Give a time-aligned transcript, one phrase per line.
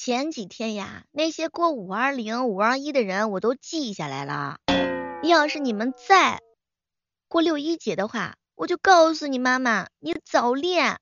[0.00, 4.58] 前几天呀，那些过五二零、五二一的人我都记下来了。
[5.24, 6.40] 要是你们再
[7.26, 10.98] 过六一节的话，我就告诉你妈妈，你早恋。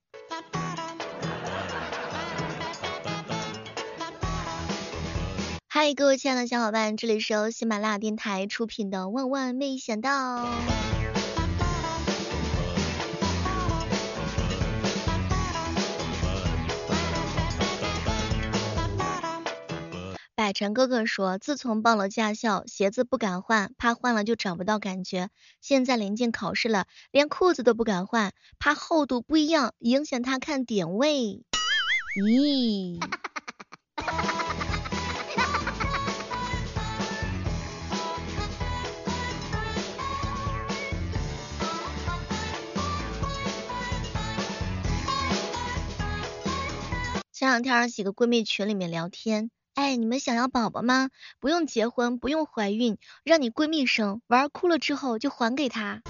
[5.69, 10.47] 嗨，各位亲爱的小伙伴，这里是由喜马拉雅电台出品的《万万没想到》。
[20.37, 25.30] 百晨哥哥说，自从报了驾校，鞋子不敢换，怕换了就找不到感觉。
[25.62, 31.42] 现在临近考试了，连裤子都不敢换，怕厚度不一样影响他看点位。
[32.22, 33.00] 咦？
[47.32, 49.50] 前两天几个闺蜜群里面聊天。
[49.76, 51.10] 哎，你们想要宝宝吗？
[51.38, 56.00] 不用结婚，不用怀孕，让你闺蜜生，玩哭了之后就还给她。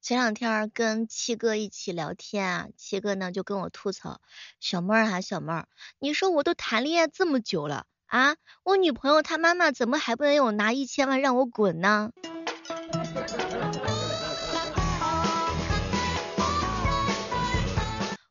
[0.00, 4.20] 前两天跟七哥一起聊天啊，七哥呢就跟我吐槽，
[4.60, 5.66] 小妹儿啊小妹儿，
[5.98, 12.12] 你说我都谈恋爱这么久了啊，我女朋友她妈妈怎么还不能有拿一千万让我滚呢？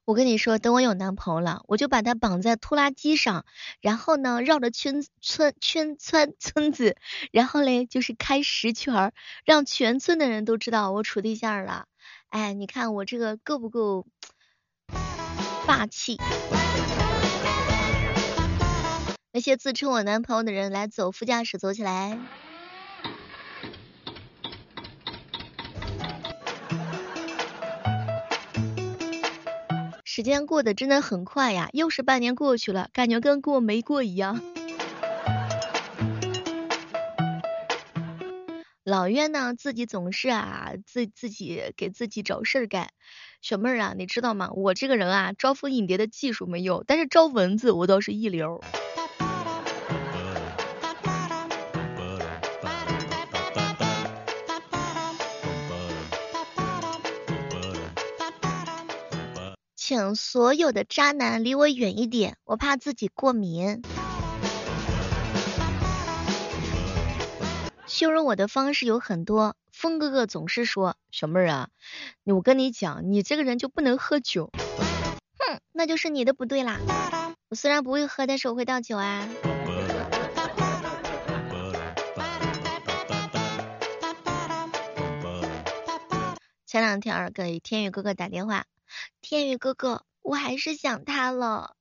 [0.05, 3.43] 我跟你说，等我有男朋友了，我就把他绑在拖拉机上，
[3.81, 6.95] 然后呢，绕着圈村圈村村子，
[7.31, 9.13] 然后嘞就是开十圈，
[9.45, 11.87] 让全村的人都知道我处对象了。
[12.29, 14.05] 哎，你看我这个够不够
[15.65, 16.17] 霸气？
[19.31, 22.19] 那些自称我男朋友的人来走副驾驶，走起来。
[30.15, 34.41] 时间过得真的很快呀，又是半年过去了，感觉跟过没过一样。
[38.85, 42.91] 老冤呢，自己总是啊，自自己给自己找事儿干。
[43.41, 44.51] 小妹儿啊，你知道吗？
[44.53, 48.63] 我这个人啊，招蜂引蝶的技术没有，但是招蚊子我倒是一流。
[59.95, 63.81] 请所有的渣男离我远一点，我怕自己过敏。
[67.85, 71.69] 形容我的方式有很多，风哥哥总是说小妹儿啊，
[72.25, 74.51] 我跟你讲，你这个人就不能喝酒。
[75.39, 76.77] 哼，那就是你的不对啦。
[77.47, 79.25] 我虽然不会喝，但是我会倒酒啊。
[86.65, 88.65] 前两天给天宇哥哥打电话。
[89.21, 91.75] 天宇哥哥，我还是想他了。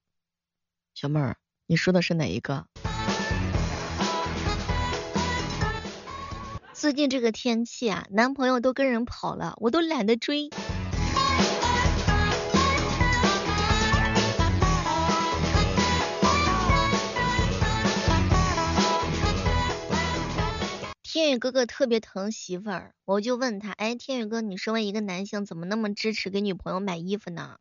[0.95, 1.37] 小妹儿，
[1.67, 2.67] 你说的是哪一个？
[6.73, 10.51] 最近这个天气啊，男朋友都跟人跑了，我都懒得追。
[21.25, 27.57] 天宇哥哥特别疼媳妇儿，我就问他，哎，天宇哥，你身为一个男性，怎么那么支持给女朋友买衣服呢？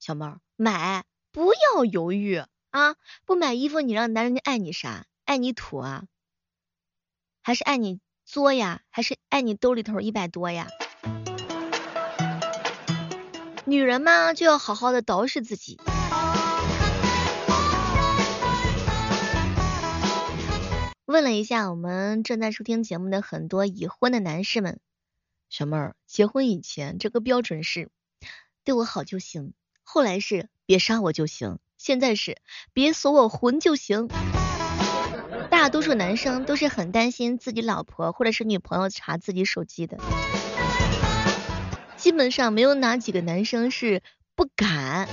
[0.00, 2.96] 小猫，买，不要犹豫啊！
[3.26, 5.04] 不买衣服，你让男人爱你啥？
[5.26, 6.04] 爱你土啊？
[7.42, 8.80] 还是爱你作呀？
[8.88, 10.66] 还是爱你兜里头一百多呀？
[13.66, 15.78] 女人嘛，就要好好的捯饬自己。
[21.06, 24.80] 问了一下我们正在收听节目的很多已婚的男士们，
[25.48, 27.90] 小妹儿，结婚以前这个标准是
[28.64, 29.52] 对我好就行，
[29.84, 32.38] 后来是别杀我就行，现在是
[32.72, 34.08] 别锁我魂就行。
[35.48, 39.98] 大多数男生都是很担心自己老婆或者是女朋友查自己手机的，
[41.96, 44.02] 基本上没有哪几个男生是
[44.34, 45.08] 不敢。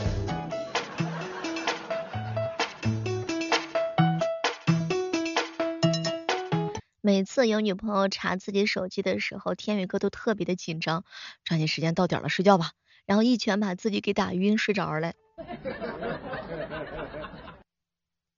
[7.05, 11.03] 每次有女朋友查自己手机的时候，天宇哥都特别的紧张，
[11.43, 12.71] 抓紧时间到点了睡觉吧，
[13.05, 15.11] 然后一拳把自己给打晕睡着了。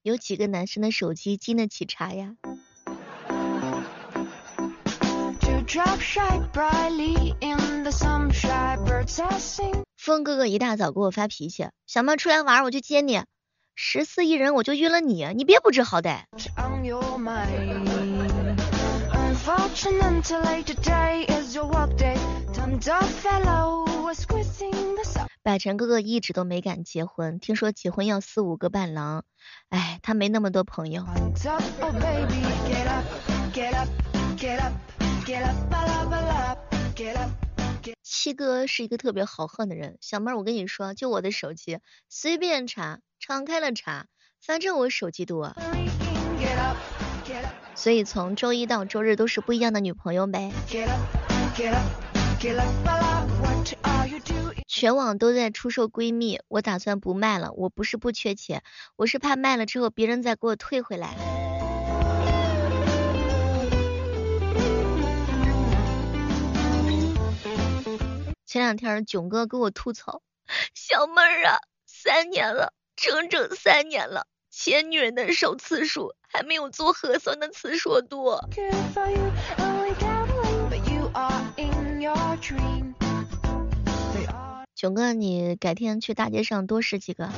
[0.02, 2.38] 有几个男生的手机经得起查呀？
[9.96, 13.22] 风哥哥一大早给我发脾气，小猫出来玩我就接你，
[13.76, 16.24] 十四亿人我就晕了你，你别不知好歹。
[25.44, 29.24] 百辰哥哥一直都没敢结婚，听说结婚要四五个伴郎，
[29.70, 31.06] 哎，他没那么多朋友。
[38.02, 41.78] 七哥是一个特别豪横的人，小妹儿，我跟你说，就我的手机，
[42.10, 44.08] 随便查，敞开了查，
[44.42, 45.56] 反正我手机多。
[47.76, 50.52] 所以从周一到周日都是不一样的女朋友呗。
[54.68, 57.52] 全网都在出售闺蜜，我打算不卖了。
[57.54, 58.64] 我不是不缺钱，
[58.96, 61.16] 我是怕卖了之后别人再给我退回来。
[68.46, 70.22] 前两天囧哥给我吐槽，
[70.74, 78.44] 小妹儿啊，三年了，整整三年了，牵女人的手次数还没有做核酸的次数多。
[84.76, 87.30] 囧哥，你改天去大街上多试几个。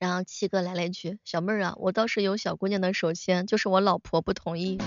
[0.00, 4.78] 然后七哥来了一句，小妹儿啊，我倒是有小姑娘的手签，就是我老婆不同意。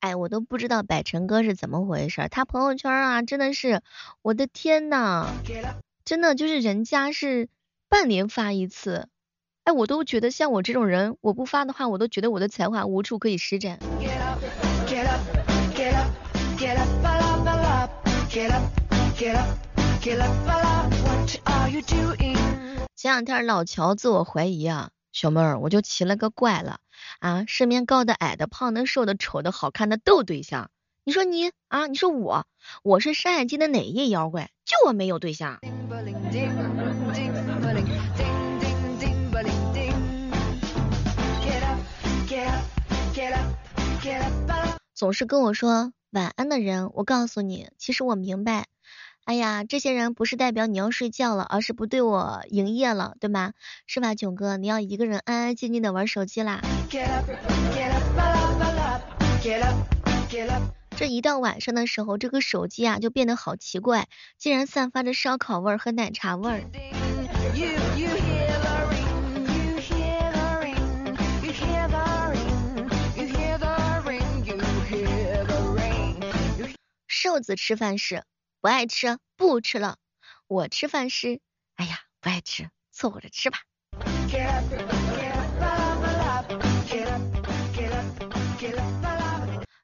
[0.00, 3.82] 哎，我都不知道百辰哥是怎么回事，他朋友圈啊，真的是，
[4.22, 5.26] 我的天呐，
[6.04, 7.48] 真的就是人家是
[7.88, 9.08] 半年发一次，
[9.64, 13.78] 哎，我都觉得像我这种人，我不发的话，我都觉得我的才华无处可以施展。
[22.96, 24.90] 前两天老乔自我怀疑啊。
[25.12, 26.80] 小妹儿，我就奇了个怪了
[27.18, 27.44] 啊！
[27.48, 30.70] 身边高的、矮的、胖的、瘦的、丑的、好看的都有对象，
[31.04, 31.88] 你说你啊？
[31.88, 32.46] 你说我，
[32.82, 34.50] 我是山海经的哪一妖怪？
[34.64, 35.58] 就我没有对象。
[44.94, 48.66] 总是跟我说晚安的人，我告诉你，其实我明白。
[49.24, 53.52] 哎呀，这些人不是代表你要睡觉了，而是不对我营业了，对吗？
[53.86, 54.56] 是吧，囧哥？
[54.56, 56.60] 你要一个人安安静静的玩手机啦。
[60.96, 66.64] 这一到晚上的时候，这个手机啊就变得好奇怪，竟然散发着烧烤味儿和奶茶味儿。
[77.06, 78.24] 瘦子吃饭时。
[78.60, 79.96] 不爱吃，不吃了。
[80.46, 81.40] 我吃饭是，
[81.76, 83.60] 哎呀，不爱吃，凑合着吃吧。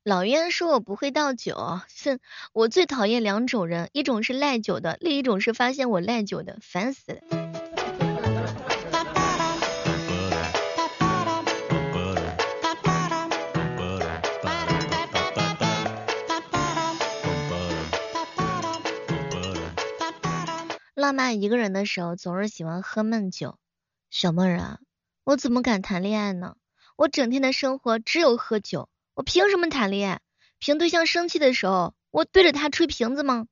[0.02, 2.20] 老冤说我不会倒酒，哼，
[2.52, 7.45] 我最讨厌两种人，一种是赖酒的，另一种是发现我赖酒的，烦死了。
[21.06, 23.61] 爸妈一个人的时候总是喜欢喝闷酒，
[24.11, 24.81] 小妹儿啊，
[25.23, 26.56] 我怎么敢谈恋爱呢？
[26.97, 30.20] 我整天的生活只有喝酒，我凭什么谈恋爱？
[30.58, 33.47] 凭对象生气的时候，我对着他吹瓶子吗？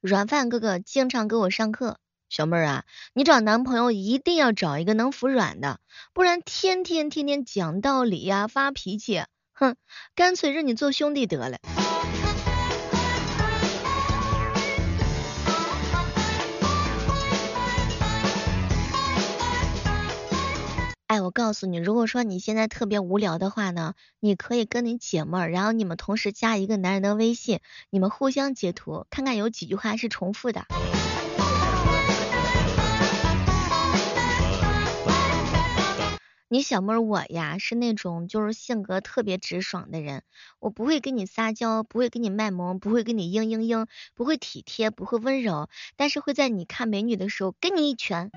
[0.00, 1.98] 软饭哥哥经常给我上课。
[2.32, 5.80] 小妹儿啊，你找男朋友一定要找一个能服软的，
[6.14, 9.22] 不然天天天天讲道理呀、发脾气，
[9.52, 9.76] 哼，
[10.14, 11.58] 干脆认你做兄弟得了。
[21.08, 27.60] 哎，我告诉你，如果说你现在特别无聊的话呢，你可以跟你姐妹儿，然后你们同时加一个男人的微信，
[27.90, 30.64] 你们互相截图，看看有几句话是重复的。
[36.52, 40.22] 你小妹儿我呀是那种就是性格特别直爽的人，
[40.60, 48.30] 我不会跟你撒娇，不会跟你卖萌，不会跟你嘤嘤嘤，不会体贴，不会温柔，但是会在你看美女的时候给你一拳。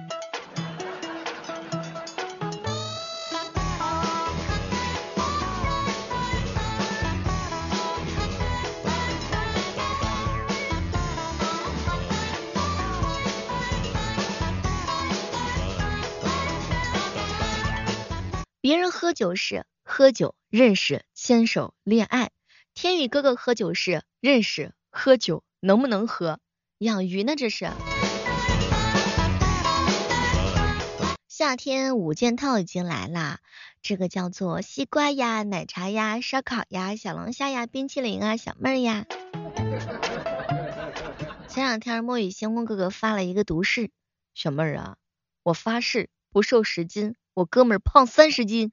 [18.65, 22.31] 别人喝酒是喝酒认识牵手恋爱，
[22.73, 26.39] 天宇哥哥喝酒是认识喝酒能不能喝
[26.79, 27.35] 养鱼呢？
[27.35, 27.69] 这是
[31.27, 33.37] 夏天五件套已经来啦，
[33.83, 39.05] 这个叫做西瓜呀、奶茶呀、烧烤呀、小龙虾呀、冰淇淋啊、小妹儿呀。
[41.47, 43.91] 前两天墨雨星空哥哥发了一个毒誓，
[44.33, 44.97] 小妹儿啊，
[45.43, 48.71] 我发誓不瘦十斤，我哥们儿胖三十斤。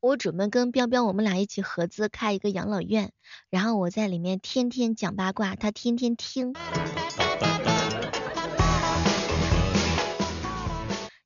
[0.00, 3.12] 我准备跟彪彪我们俩一起合资开一个养老院，
[3.50, 6.54] 然后我在里面天天讲八卦，他天天听。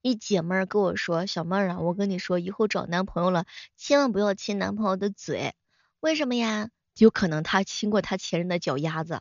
[0.03, 3.45] 一姐妹儿跟我说，小妹儿啊，我跟你说，以后找男朋友了，
[3.77, 5.55] 千万不要亲男朋友的嘴，
[6.01, 6.71] 为什么呀？
[6.99, 9.21] 有可能他亲过他前任的脚丫子。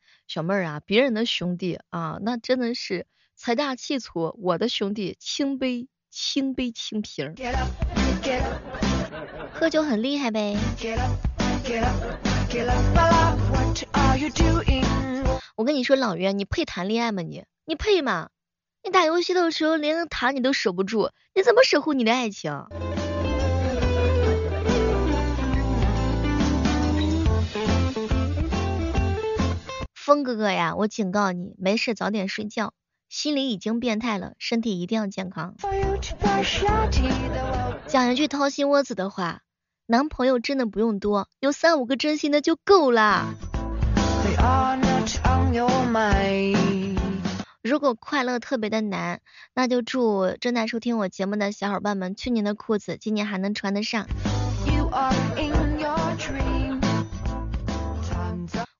[0.33, 7.35] 小妹儿啊，别人的兄弟啊，那真的是财大气粗，我的兄弟清杯清杯清瓶。
[9.51, 10.55] 喝酒很厉害呗。
[15.57, 17.23] 我跟你说，老袁，你配谈恋爱吗？
[17.23, 18.29] 你你配吗？
[18.85, 22.67] 你打游戏的时候连个塔你都守不住，你怎么守护你的爱情？
[30.11, 32.73] 风哥哥呀，我警告你，没事早点睡觉。
[33.07, 35.55] 心里已经变态了，身体一定要健康。
[37.87, 39.39] 讲一句掏心窝子的话，
[39.85, 43.35] 男朋友真的不用多，有三五个真心的就够了。
[47.61, 49.21] 如果快乐特别的难，
[49.55, 54.07] 那就祝正在收听我节目的小伙伴们，去年的裤子今年还能穿得上。
[54.65, 55.60] You are in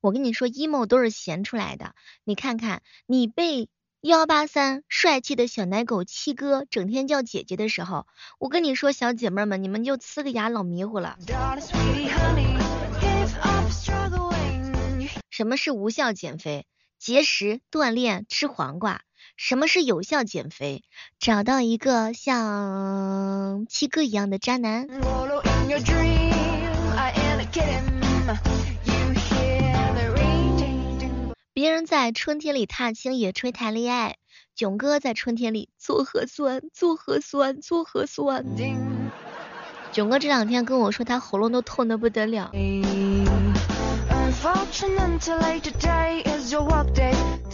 [0.01, 3.69] 我跟你说，emo 都是闲出来的，你看看你被。
[4.03, 8.07] 幺八三帅气的小奶狗七哥整天叫姐姐的时候，
[8.39, 11.19] 我跟你说，小姐妹们，你们就呲个牙老迷糊了。
[15.29, 16.65] 什么是无效减肥？
[16.97, 19.01] 节食、锻炼、吃黄瓜。
[19.37, 20.83] 什么是有效减肥？
[21.19, 24.87] 找到一个像七哥一样的渣男。
[32.01, 34.15] 在春天里踏青野炊谈恋爱，
[34.55, 38.43] 囧哥在春天里做核酸做核酸做核酸。
[39.91, 42.49] 囧哥这两天跟我说他喉咙都痛的不得了。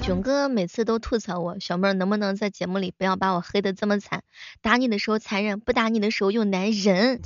[0.02, 4.24] 囧哥每次都吐槽我，小妹儿能不能在节目里不要把我黑的这么惨？
[4.62, 7.20] 打你的时候残忍，不打你的时候又难忍。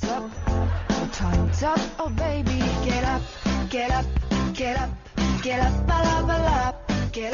[7.21, 7.29] 小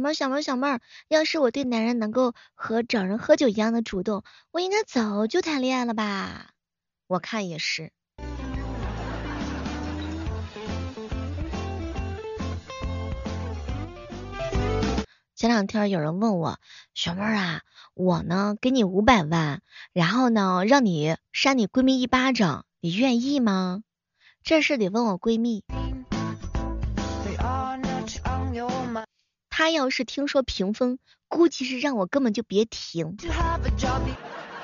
[0.00, 6.50] 妹儿，小妹儿，小妹儿，要是我对男人能够和找人喝酒一样的主动，我应该早就谈恋爱了吧？
[7.06, 7.92] 我看也是。
[15.36, 16.58] 前两天有人问我，
[16.92, 17.60] 小妹儿啊，
[17.94, 23.84] 我呢给你五百万，然后呢让你扇你闺蜜一巴掌，你愿意吗？
[24.42, 25.62] 这事得问我闺蜜。
[29.48, 33.16] 她要是听说平分，估计是让我根本就别停。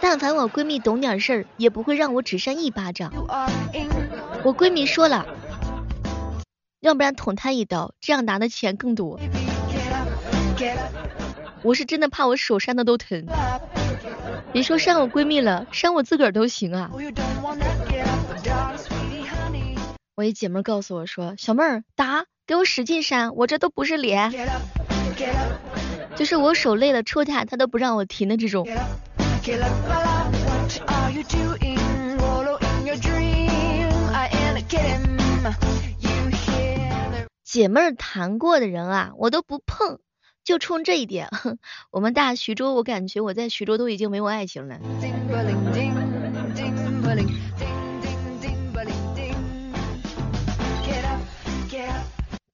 [0.00, 3.12] 但凡我闺蜜懂点事儿，也不会让我只扇一巴掌。
[4.42, 5.26] 我闺蜜说了，
[6.80, 9.18] 要不然捅她一刀，这样拿的钱更多。
[11.62, 13.26] 我是真的怕我手扇的都疼，
[14.52, 16.90] 别说扇我闺蜜了，扇我自个儿都行啊。
[20.16, 24.32] 我一姐妹告诉我说，小妹儿打，给我使劲扇，我这都不是脸，
[26.16, 28.66] 就是我手累了抽她，她都不让我停的这种。
[37.44, 39.98] 姐妹儿谈过的人啊，我都不碰。
[40.44, 41.28] 就冲这一点，
[41.90, 44.78] 我们大徐州，我感觉我在徐州都已经没有爱情了。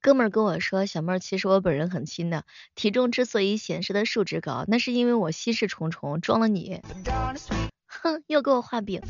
[0.03, 2.43] 哥们儿跟我说，小妹儿，其实我本人很轻的，
[2.75, 6.81] 体重之所以显示的数值高，那是因为我心事重重，装了你。
[7.87, 9.01] 哼，又给我画饼。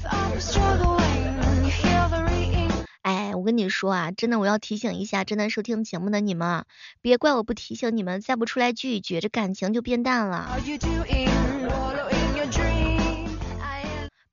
[3.00, 6.66] 哎我跟你说啊，真的，我要提醒一下正在收听节目的你们，
[7.00, 10.54] 别怪我不提醒你们，再不出来聚一聚，这感情就变淡了。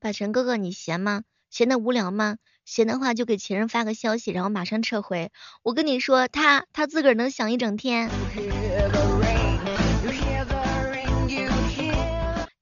[0.01, 1.23] 百晨哥哥，你闲吗？
[1.49, 2.35] 闲的无聊吗？
[2.69, 5.31] 闲的话就给前任发个消息，然后马上撤回。
[5.63, 8.11] 我跟你说，他他自个儿能想一整天。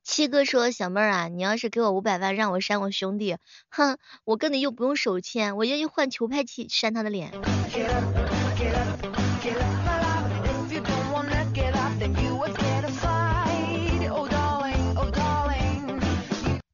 [0.06, 3.36] 七哥说：“小妹儿啊，你要是给我五百万，让我删我兄弟，
[3.68, 7.34] 哼，我跟你又不用手牵，我愿意换球拍去扇他的脸。”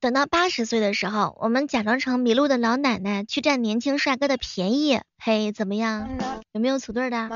[0.03, 6.09] 等到八十岁的时候，我们假装成迷路的老奶奶去占年轻帅哥的便宜，嘿，怎么样？
[6.51, 7.29] 有没有组队的？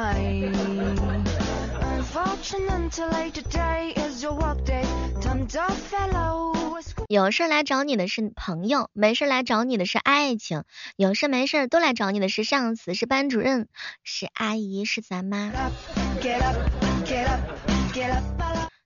[7.08, 10.66] 有事来找你的是朋友，没事来找你的是爱情，
[10.98, 13.70] 有事没事都来找你的是上司，是班主任，
[14.04, 15.54] 是阿姨，是咱妈。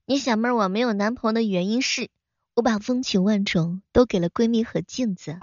[0.05, 2.09] 你小妹儿，我没有男朋友的原因是，
[2.61, 5.35] 我把风情万种都给了闺蜜和镜子。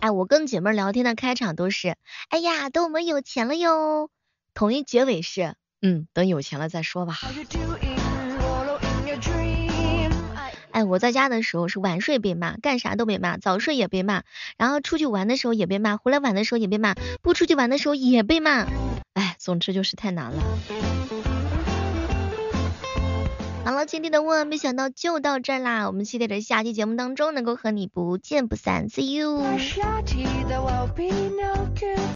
[0.00, 1.96] 哎，我跟姐妹聊天的开场都是，
[2.28, 4.10] 哎呀，等我们有钱了哟。
[4.52, 7.18] 统一结尾是，嗯，等有钱了再说吧。
[10.72, 14.24] 哎，我在家的时候是晚睡被骂，干啥都被骂，早睡也被骂，
[14.58, 16.92] 然后出去玩的时候也被骂，回来晚的时候也被骂，
[17.22, 18.66] 不出去玩的时候也被骂。
[19.14, 20.42] 哎，总之就是太难了。
[23.64, 29.42] 好了，今天的万万没想到就到这啦，我们期待着下期节目当中能够和你不见不散，See you。